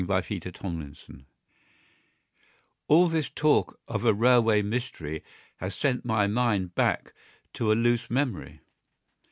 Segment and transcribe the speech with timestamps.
[0.03, 1.25] The Secret of a Train
[2.87, 5.23] All this talk of a railway mystery
[5.57, 7.13] has sent my mind back
[7.53, 8.61] to a loose memory.